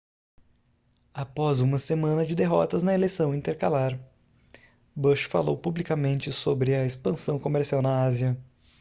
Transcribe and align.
após 1.13 1.61
uma 1.61 1.77
semana 1.77 2.25
de 2.25 2.33
derrotas 2.33 2.81
na 2.81 2.91
eleição 2.91 3.35
intercalar 3.35 3.99
bush 4.95 5.25
falou 5.25 5.55
publicamente 5.55 6.31
sobre 6.31 6.73
a 6.73 6.83
expansão 6.83 7.37
comercial 7.37 7.83
na 7.83 8.05
ásia 8.07 8.35